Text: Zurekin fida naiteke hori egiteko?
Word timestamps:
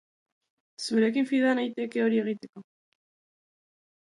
Zurekin 0.85 1.27
fida 1.31 1.53
naiteke 1.59 2.03
hori 2.07 2.23
egiteko? 2.25 2.65